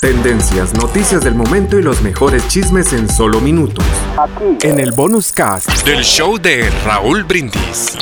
Tendencias, 0.00 0.74
noticias 0.74 1.22
del 1.22 1.34
momento 1.34 1.78
y 1.78 1.82
los 1.82 2.00
mejores 2.02 2.46
chismes 2.48 2.92
en 2.92 3.08
solo 3.08 3.40
minutos. 3.40 3.84
En 4.62 4.80
el 4.80 4.92
bonus 4.92 5.30
cast 5.32 5.84
del 5.86 6.02
show 6.02 6.38
de 6.38 6.70
Raúl 6.84 7.24
Brindis. 7.24 7.96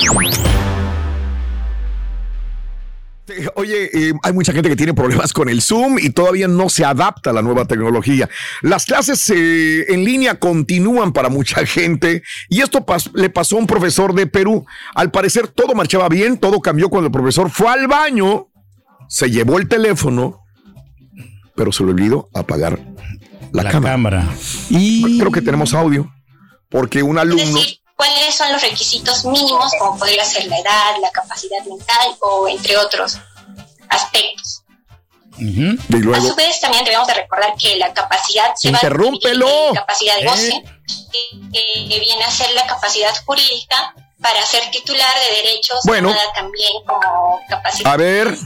Oye, 3.55 3.89
eh, 3.93 4.13
hay 4.21 4.33
mucha 4.33 4.53
gente 4.53 4.69
que 4.69 4.75
tiene 4.75 4.93
problemas 4.93 5.33
con 5.33 5.49
el 5.49 5.61
Zoom 5.61 5.97
y 5.99 6.09
todavía 6.11 6.47
no 6.47 6.69
se 6.69 6.85
adapta 6.85 7.29
a 7.31 7.33
la 7.33 7.41
nueva 7.41 7.65
tecnología. 7.65 8.29
Las 8.61 8.85
clases 8.85 9.29
eh, 9.29 9.85
en 9.93 10.03
línea 10.05 10.35
continúan 10.35 11.11
para 11.13 11.29
mucha 11.29 11.65
gente 11.65 12.21
y 12.49 12.61
esto 12.61 12.85
pas- 12.85 13.11
le 13.13 13.29
pasó 13.29 13.55
a 13.55 13.59
un 13.59 13.67
profesor 13.67 14.13
de 14.13 14.27
Perú. 14.27 14.65
Al 14.95 15.11
parecer 15.11 15.47
todo 15.47 15.73
marchaba 15.73 16.09
bien, 16.09 16.37
todo 16.37 16.59
cambió 16.61 16.89
cuando 16.89 17.07
el 17.07 17.11
profesor 17.13 17.49
fue 17.49 17.67
al 17.69 17.87
baño, 17.87 18.47
se 19.07 19.29
llevó 19.31 19.57
el 19.57 19.67
teléfono, 19.67 20.42
pero 21.55 21.71
se 21.71 21.83
le 21.83 21.91
olvidó 21.91 22.29
apagar 22.33 22.79
la, 23.51 23.69
cámara. 23.69 24.27
Y 24.69 25.19
creo 25.19 25.31
que 25.31 25.41
tenemos 25.41 25.73
audio, 25.73 26.11
porque 26.69 27.03
un 27.03 27.17
alumno... 27.19 27.59
cuáles 27.95 28.35
son 28.35 28.51
los 28.51 28.61
requisitos 28.61 29.25
mínimos, 29.25 29.71
como 29.79 29.97
podría 29.97 30.25
ser 30.25 30.45
la 30.47 30.57
edad, 30.57 30.95
la 31.01 31.11
capacidad 31.11 31.63
mental 31.65 32.15
o 32.21 32.47
entre 32.47 32.77
otros 32.77 33.17
aspectos. 33.89 34.63
Y 35.37 35.67
A 36.13 36.21
su 36.21 36.35
vez, 36.35 36.59
también 36.61 36.85
debemos 36.85 37.07
de 37.07 37.15
recordar 37.15 37.55
que 37.57 37.75
la 37.77 37.91
capacidad 37.93 38.53
se 38.55 38.69
va 38.69 38.77
a 38.77 38.81
Interrúmpelo. 38.85 39.47
capacidad 39.73 40.17
de 40.17 40.25
goce, 40.25 40.49
Eh. 40.49 40.63
que, 41.51 41.89
que 41.89 41.99
viene 41.99 42.23
a 42.23 42.29
ser 42.29 42.53
la 42.53 42.67
capacidad 42.67 43.11
jurídica 43.25 43.95
para 44.21 44.45
ser 44.45 44.69
titular 44.71 45.09
de 45.27 45.35
derechos, 45.35 45.79
Bueno. 45.85 46.09
llamada 46.09 46.33
también 46.33 46.71
como 46.85 47.39
capacidad 47.49 47.93
A 47.93 47.97
ver, 47.97 48.37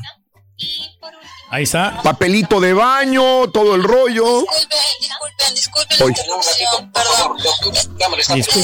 Ahí 1.49 1.63
está. 1.63 2.01
papelito 2.03 2.59
de 2.59 2.73
baño, 2.73 3.49
todo 3.49 3.75
el 3.75 3.83
rollo. 3.83 4.45
Disculpen, 5.53 5.55
disculpen 5.55 5.97
la 5.99 6.05
Oye. 6.05 6.15
interrupción, 6.17 6.91
perdón. 6.91 7.37
Este, 8.37 8.59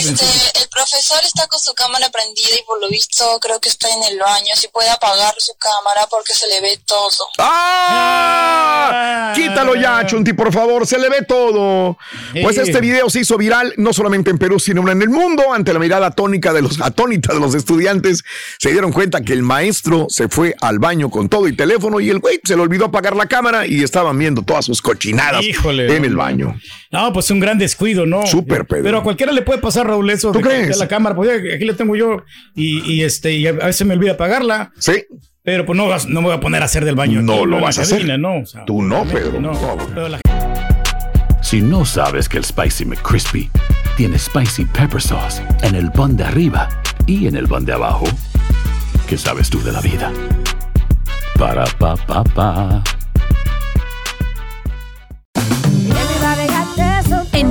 el 0.61 0.67
profesor 0.69 1.19
está 1.23 1.47
con 1.47 1.59
su 1.59 1.73
cámara 1.73 2.09
prendida 2.09 2.55
y 2.59 2.63
por 2.63 2.79
lo 2.79 2.89
visto 2.89 3.39
creo 3.41 3.59
que 3.59 3.69
está 3.69 3.88
en 3.89 4.03
el 4.03 4.19
baño. 4.19 4.55
Si 4.55 4.67
puede 4.67 4.89
apagar 4.89 5.33
su 5.38 5.53
cámara 5.55 6.07
porque 6.09 6.33
se 6.33 6.47
le 6.47 6.61
ve 6.61 6.79
todo. 6.85 7.27
¡Ah! 7.39 9.33
Quítalo 9.35 9.75
ya, 9.75 10.05
Chunti, 10.05 10.33
por 10.33 10.51
favor, 10.53 10.85
se 10.88 10.97
le 10.97 11.09
ve 11.09 11.23
todo. 11.23 11.97
Pues 12.41 12.57
este 12.57 12.79
video 12.81 13.09
se 13.09 13.22
hizo 13.22 13.38
viral 13.38 13.73
no 13.77 13.93
solamente 13.93 14.29
en 14.29 14.38
Perú, 14.38 14.59
sino 14.59 14.89
en 14.89 15.01
el 15.01 15.09
mundo. 15.09 15.53
Ante 15.53 15.73
la 15.73 15.79
mirada 15.79 16.07
atónica 16.07 16.53
de 16.53 16.61
los, 16.61 16.81
atónita 16.81 17.33
de 17.33 17.39
los 17.39 17.55
estudiantes, 17.55 18.23
se 18.59 18.72
dieron 18.72 18.91
cuenta 18.91 19.22
que 19.22 19.33
el 19.33 19.43
maestro 19.43 20.07
se 20.09 20.27
fue 20.29 20.55
al 20.61 20.79
baño 20.79 21.09
con 21.09 21.29
todo 21.29 21.47
y 21.47 21.55
teléfono 21.55 21.99
y 21.99 22.09
el 22.09 22.19
güey 22.19 22.39
se 22.43 22.55
le 22.55 22.61
olvidó 22.61 22.85
apagar 22.85 23.16
la 23.16 23.27
cámara 23.27 23.66
y 23.66 23.83
estaban 23.83 24.17
viendo 24.17 24.41
todas 24.43 24.66
sus 24.66 24.81
cochinadas 24.81 25.43
Híjole, 25.43 25.95
en 25.95 26.05
el 26.05 26.16
baño. 26.16 26.59
No, 26.91 27.11
pues 27.13 27.29
un 27.31 27.39
gran 27.39 27.57
descuido, 27.57 28.06
¿no? 28.06 28.25
Súper, 28.25 28.66
Pedro. 28.66 28.84
Pero 28.84 28.97
a 29.00 29.03
cualquiera 29.03 29.31
le 29.31 29.41
puede 29.41 29.59
pasar, 29.59 29.88
Raúl, 29.88 30.09
eso. 30.09 30.31
¿Tú 30.31 30.39
de 30.39 30.44
crees? 30.45 30.78
la 30.78 30.88
cámara, 30.88 31.16
pues 31.16 31.29
aquí 31.56 31.66
le 31.66 31.73
tengo 31.73 31.95
yo 31.95 32.23
y, 32.56 32.79
y, 32.94 33.03
este, 33.03 33.34
y 33.34 33.47
a 33.47 33.51
veces 33.53 33.85
me 33.88 33.94
olvida 33.95 34.13
apagarla. 34.13 34.72
Sí. 34.79 35.06
Pero 35.44 35.66
pues 35.66 35.75
no, 35.75 35.88
vas- 35.88 36.07
no 36.07 36.22
me 36.22 36.28
voy 36.28 36.38
a 36.38 36.39
poner 36.39 36.61
a 36.61 36.66
hacer 36.66 36.85
del 36.85 36.95
baño. 36.95 37.22
No 37.22 37.34
aquí, 37.34 37.45
lo 37.45 37.57
la 37.57 37.63
vas 37.63 37.79
a 37.79 37.81
hacer. 37.81 37.97
cabina, 37.97 38.17
No, 38.17 38.38
O 38.41 38.45
sea, 38.45 38.63
Tú 38.66 38.81
no, 38.81 39.03
Pedro. 39.06 39.41
no. 39.41 39.51
No. 39.53 39.78
Pero 39.94 40.07
la- 40.07 40.19
Si 41.41 41.61
no 41.61 41.84
sabes 41.85 42.29
que 42.29 42.38
el 42.38 42.45
Spicy 42.45 42.85
McCrispy 42.85 43.50
tiene 43.97 44.17
Spicy 44.17 44.66
Pepper 44.66 45.01
Sauce 45.01 45.41
en 45.61 45.75
el 45.75 45.91
pan 45.91 46.16
de 46.16 46.23
arriba 46.23 46.69
y 47.05 47.28
en 47.28 47.35
el 47.35 47.47
pan 47.47 47.66
de 47.66 47.73
abajo, 47.73 48.05
¿qué 49.07 49.17
sabes 49.17 49.50
tú 49.50 49.61
de 49.61 49.72
la 49.73 49.81
vida? 49.81 50.11
Para, 51.38 51.66
pa, 51.78 51.95
pa, 51.97 52.23
pa. 52.23 52.84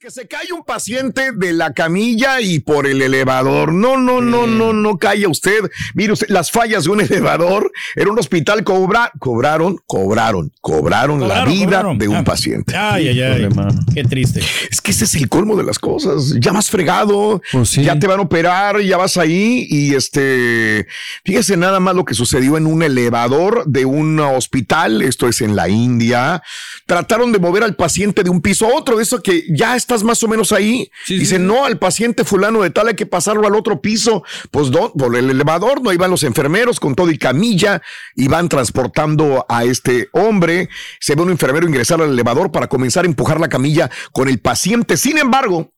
Que 0.00 0.12
se 0.12 0.28
cae 0.28 0.52
un 0.52 0.62
paciente 0.62 1.32
de 1.32 1.52
la 1.52 1.72
camilla 1.72 2.40
y 2.40 2.60
por 2.60 2.86
el 2.86 3.02
elevador. 3.02 3.72
No, 3.72 3.96
no, 3.96 4.20
no, 4.20 4.46
no, 4.46 4.72
no 4.72 4.96
calla 4.96 5.28
usted. 5.28 5.58
Mire 5.94 6.12
usted, 6.12 6.28
las 6.28 6.52
fallas 6.52 6.84
de 6.84 6.90
un 6.90 7.00
elevador 7.00 7.72
en 7.96 8.08
un 8.08 8.16
hospital 8.16 8.62
cobra, 8.62 9.10
cobraron, 9.18 9.76
cobraron, 9.88 10.52
cobraron, 10.60 11.26
la 11.26 11.44
vida 11.46 11.64
cobraron. 11.64 11.98
de 11.98 12.06
un 12.06 12.14
Ah. 12.18 12.22
paciente. 12.24 12.76
Ay, 12.76 13.08
ay, 13.08 13.20
ay. 13.22 13.48
Qué 13.92 14.04
triste. 14.04 14.40
Es 14.70 14.80
que 14.80 14.92
ese 14.92 15.04
es 15.04 15.16
el 15.16 15.28
colmo 15.28 15.56
de 15.56 15.64
las 15.64 15.80
cosas. 15.80 16.32
Ya 16.38 16.52
vas 16.52 16.70
fregado, 16.70 17.42
Pues 17.50 17.72
ya 17.72 17.98
te 17.98 18.06
van 18.06 18.20
a 18.20 18.22
operar, 18.22 18.80
ya 18.80 18.96
vas 18.98 19.16
ahí 19.16 19.66
y 19.68 19.96
este, 19.96 20.86
fíjese 21.24 21.56
nada 21.56 21.80
más 21.80 21.96
lo 21.96 22.04
que 22.04 22.14
sucedió 22.14 22.56
en 22.56 22.66
un 22.66 22.84
elevador 22.84 23.64
de 23.66 23.84
un 23.84 24.20
hospital, 24.20 25.02
esto 25.02 25.26
es 25.26 25.40
en 25.40 25.56
la 25.56 25.68
India. 25.68 26.40
Trataron 26.86 27.32
de 27.32 27.40
mover 27.40 27.64
al 27.64 27.74
paciente 27.74 28.22
de 28.22 28.30
un 28.30 28.40
piso 28.40 28.66
a 28.66 28.76
otro, 28.76 28.96
de 28.96 29.02
eso 29.02 29.20
que 29.20 29.42
ya 29.50 29.74
estás 29.88 30.04
más 30.04 30.22
o 30.22 30.28
menos 30.28 30.52
ahí. 30.52 30.90
Dicen, 31.08 31.46
no, 31.46 31.64
al 31.64 31.78
paciente 31.78 32.22
fulano 32.22 32.62
de 32.62 32.68
tal 32.68 32.88
hay 32.88 32.94
que 32.94 33.06
pasarlo 33.06 33.46
al 33.46 33.54
otro 33.54 33.80
piso. 33.80 34.22
Pues 34.50 34.70
no, 34.70 34.92
por 34.92 35.16
el 35.16 35.30
elevador, 35.30 35.80
no 35.80 35.92
iban 35.94 36.10
los 36.10 36.24
enfermeros 36.24 36.78
con 36.78 36.94
todo 36.94 37.10
y 37.10 37.16
camilla, 37.16 37.80
y 38.14 38.28
van 38.28 38.50
transportando 38.50 39.46
a 39.48 39.64
este 39.64 40.10
hombre. 40.12 40.68
Se 41.00 41.14
ve 41.14 41.22
un 41.22 41.30
enfermero 41.30 41.66
ingresar 41.66 42.02
al 42.02 42.10
elevador 42.10 42.52
para 42.52 42.68
comenzar 42.68 43.06
a 43.06 43.08
empujar 43.08 43.40
la 43.40 43.48
camilla 43.48 43.90
con 44.12 44.28
el 44.28 44.40
paciente. 44.40 44.98
Sin 44.98 45.16
embargo, 45.16 45.72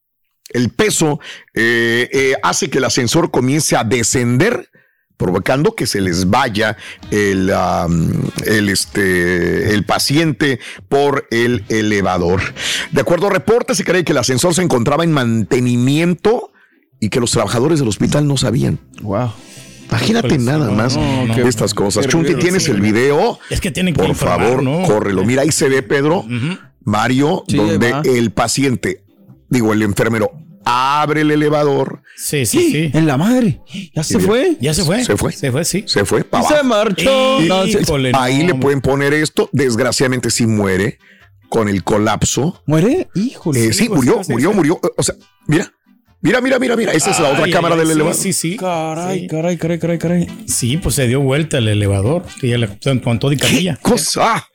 el 0.49 0.71
peso 0.71 1.21
eh, 1.55 2.09
eh, 2.13 2.35
hace 2.43 2.69
que 2.69 2.79
el 2.79 2.85
ascensor 2.85 3.31
comience 3.31 3.77
a 3.77 3.85
descender 3.85 4.69
provocando 5.21 5.75
que 5.75 5.87
se 5.87 6.01
les 6.01 6.31
vaya 6.31 6.79
el, 7.11 7.53
el, 8.47 8.69
este, 8.71 9.75
el 9.75 9.85
paciente 9.85 10.61
por 10.89 11.27
el 11.31 11.65
elevador. 11.69 12.41
De 12.91 13.03
acuerdo 13.03 13.27
a 13.27 13.31
reportes, 13.31 13.77
se 13.77 13.85
cree 13.85 14.03
que 14.03 14.13
el 14.13 14.19
ascensor 14.19 14.55
se 14.55 14.63
encontraba 14.63 15.05
en 15.05 15.13
mantenimiento 15.13 16.53
y 17.01 17.11
que 17.11 17.21
los 17.21 17.33
trabajadores 17.33 17.79
del 17.81 17.89
hospital 17.89 18.27
no 18.27 18.39
sabían. 18.39 18.79
Wow. 19.03 19.31
Imagínate 19.91 20.39
nada 20.39 20.67
no, 20.67 20.73
más 20.73 20.97
no, 20.97 21.35
estas 21.47 21.75
cosas. 21.75 22.07
Chunti, 22.07 22.35
¿tienes 22.37 22.65
sí, 22.65 22.71
el 22.71 22.81
video? 22.81 23.39
Es 23.51 23.61
que 23.61 23.71
tienen 23.71 23.93
que 23.93 24.01
Por 24.01 24.09
informar, 24.09 24.41
favor, 24.41 24.63
¿no? 24.63 24.83
córrelo. 24.85 25.25
Mira, 25.25 25.43
ahí 25.43 25.53
se 25.53 25.69
ve, 25.69 25.83
Pedro, 25.83 26.25
Mario, 26.83 27.45
Sí, 27.47 27.57
donde 27.57 27.93
va. 27.93 28.03
el 28.07 28.31
paciente, 28.31 29.05
digo, 29.51 29.75
el 29.75 29.83
enfermero, 29.83 30.31
abre 30.71 31.23
el 31.23 31.31
elevador. 31.31 32.03
Sí, 32.17 32.47
sí, 32.47 32.71
sí. 32.71 32.91
En 32.95 33.07
la 33.07 33.17
madre. 33.17 33.61
¿Ya 33.95 34.03
se 34.05 34.19
fue? 34.19 34.57
Ya 34.61 34.73
se 34.75 34.85
fue. 34.85 35.05
Se 35.05 35.17
fue. 35.17 35.33
Se 35.33 35.51
fue, 35.51 35.65
sí. 35.65 35.85
Se 35.87 36.05
fue 36.05 36.25
para 36.25 36.45
se 36.47 36.63
marchó. 36.63 37.41
Y- 37.43 37.49
No, 37.49 37.67
se- 37.67 37.81
Híjole, 37.83 38.13
Ahí 38.15 38.41
no, 38.41 38.49
le 38.49 38.55
pueden 38.55 38.81
poner 38.81 39.13
esto. 39.15 39.49
Desgraciadamente 39.53 40.31
sí 40.31 40.47
muere 40.47 40.99
con 41.49 41.69
el 41.69 41.83
colapso. 41.83 42.63
¿Muere? 42.67 43.09
Híjole. 43.15 43.67
Eh, 43.67 43.73
sí, 43.73 43.89
murió, 43.89 44.21
murió, 44.29 44.53
murió. 44.53 44.81
O 44.97 45.03
sea, 45.03 45.15
mira. 45.47 45.73
Mira, 46.23 46.41
mira, 46.43 46.59
mira, 46.59 46.77
mira. 46.77 46.93
Esa 46.93 47.13
es 47.13 47.19
la 47.21 47.31
otra 47.31 47.45
Ay, 47.45 47.51
cámara 47.51 47.75
ay, 47.75 47.79
del 47.79 47.89
sí, 47.89 47.93
elevador. 47.95 48.15
Sí, 48.21 48.33
sí. 48.35 48.57
Caray, 48.59 49.21
Sí. 49.21 49.27
caray, 49.27 49.57
caray, 49.57 49.79
caray, 49.79 49.99
caray. 49.99 50.27
Sí, 50.47 50.77
pues 50.77 50.95
se 50.95 51.09
dio 51.09 51.21
vuelta 51.21 51.57
el 51.59 51.67
elevador. 51.69 52.25
Y 52.43 52.49
ya 52.51 52.59
le- 52.59 52.69
con 53.03 53.19
todo 53.19 53.33
y 53.33 53.39
camilla. 53.39 53.79
Cosa. 53.81 54.47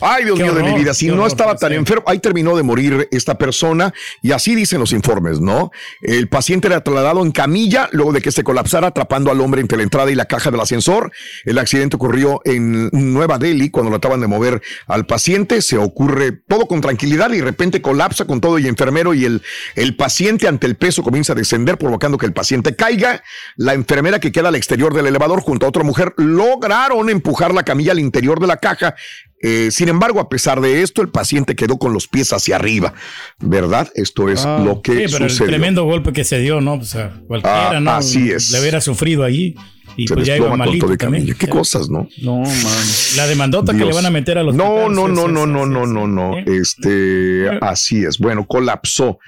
Ay, 0.00 0.24
Dios 0.24 0.38
Qué 0.38 0.44
mío 0.44 0.54
de 0.54 0.62
mi 0.62 0.74
vida. 0.74 0.94
Si 0.94 1.08
no 1.08 1.14
horror, 1.14 1.28
estaba 1.28 1.56
tan 1.56 1.70
sí. 1.70 1.76
enfermo, 1.76 2.04
ahí 2.06 2.18
terminó 2.18 2.56
de 2.56 2.62
morir 2.62 3.08
esta 3.10 3.36
persona 3.36 3.92
y 4.22 4.32
así 4.32 4.54
dicen 4.54 4.80
los 4.80 4.92
informes, 4.92 5.40
¿no? 5.40 5.70
El 6.00 6.28
paciente 6.28 6.68
era 6.68 6.82
trasladado 6.82 7.22
en 7.22 7.32
camilla 7.32 7.88
luego 7.92 8.12
de 8.12 8.22
que 8.22 8.32
se 8.32 8.42
colapsara 8.42 8.88
atrapando 8.88 9.30
al 9.30 9.40
hombre 9.40 9.60
entre 9.60 9.76
la 9.76 9.84
entrada 9.84 10.10
y 10.10 10.14
la 10.14 10.24
caja 10.24 10.50
del 10.50 10.60
ascensor. 10.60 11.12
El 11.44 11.58
accidente 11.58 11.96
ocurrió 11.96 12.40
en 12.44 12.88
Nueva 12.92 13.38
Delhi 13.38 13.70
cuando 13.70 13.90
trataban 13.90 14.20
de 14.20 14.26
mover 14.26 14.62
al 14.86 15.06
paciente. 15.06 15.60
Se 15.62 15.76
ocurre 15.76 16.32
todo 16.32 16.66
con 16.66 16.80
tranquilidad 16.80 17.30
y 17.32 17.38
de 17.38 17.44
repente 17.44 17.82
colapsa 17.82 18.24
con 18.24 18.40
todo 18.40 18.58
y 18.58 18.66
enfermero 18.66 19.14
y 19.14 19.24
el, 19.24 19.42
el 19.74 19.96
paciente 19.96 20.48
ante 20.48 20.66
el 20.66 20.76
peso 20.76 21.02
comienza 21.02 21.32
a 21.34 21.36
descender 21.36 21.76
provocando 21.76 22.16
que 22.16 22.26
el 22.26 22.32
paciente 22.32 22.74
caiga. 22.74 23.22
La 23.56 23.74
enfermera 23.74 24.20
que 24.20 24.32
queda 24.32 24.48
al 24.48 24.56
exterior 24.56 24.94
del 24.94 25.06
elevador 25.06 25.40
junto 25.40 25.66
a 25.66 25.68
otra 25.68 25.82
mujer 25.82 26.14
lograron 26.16 27.10
empujar 27.10 27.52
la 27.52 27.64
camilla 27.64 27.92
al 27.92 27.98
interior 27.98 28.40
de 28.40 28.46
la 28.46 28.56
caja 28.56 28.94
eh, 29.42 29.70
sin 29.70 29.88
embargo, 29.88 30.20
a 30.20 30.28
pesar 30.28 30.60
de 30.60 30.82
esto, 30.82 31.02
el 31.02 31.08
paciente 31.08 31.56
quedó 31.56 31.78
con 31.78 31.92
los 31.92 32.08
pies 32.08 32.32
hacia 32.32 32.56
arriba, 32.56 32.92
¿verdad? 33.38 33.90
Esto 33.94 34.28
es 34.28 34.44
Ah, 34.44 34.62
lo 34.64 34.82
que 34.82 35.08
Sí, 35.08 35.12
pero 35.12 35.26
el 35.26 35.36
tremendo 35.36 35.84
golpe 35.84 36.12
que 36.12 36.24
se 36.24 36.38
dio, 36.38 36.60
¿no? 36.60 36.76
Pues 36.78 36.94
a 36.94 37.12
cualquiera, 37.26 37.70
Ah, 37.76 37.80
¿no? 37.80 37.90
así 37.92 38.30
es. 38.30 38.50
Le 38.50 38.60
hubiera 38.60 38.80
sufrido 38.80 39.24
allí. 39.24 39.54
Y 39.96 40.06
Se 40.06 40.14
pues 40.14 40.26
ya 40.26 40.36
iba 40.36 40.54
malito 40.56 40.92
y 40.92 40.96
también. 40.96 41.34
Qué 41.36 41.48
cosas, 41.48 41.90
¿no? 41.90 42.08
No, 42.22 42.38
man. 42.38 42.86
La 43.16 43.26
demandota 43.26 43.72
que 43.72 43.84
le 43.84 43.92
van 43.92 44.06
a 44.06 44.10
meter 44.10 44.38
a 44.38 44.42
los 44.44 44.54
No, 44.54 44.88
no, 44.88 45.08
no, 45.08 45.26
no, 45.26 45.46
no, 45.46 45.66
no, 45.66 45.84
no, 45.86 46.06
no. 46.06 46.38
Este, 46.38 47.48
así 47.60 48.04
es. 48.04 48.18
Bueno, 48.18 48.46
colapsó. 48.46 49.18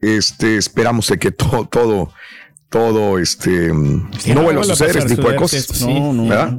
Este, 0.00 0.56
esperamos 0.58 1.08
de 1.08 1.18
que 1.18 1.30
todo, 1.30 1.66
todo, 1.66 2.12
todo, 2.68 3.18
este, 3.18 3.72
no 3.72 4.42
vuelva 4.42 4.60
a 4.60 4.64
suceder 4.64 4.98
este 4.98 5.16
tipo 5.16 5.30
de 5.30 5.36
cosas. 5.36 5.80
No, 5.82 6.12
no. 6.12 6.26
¿Verdad? 6.26 6.58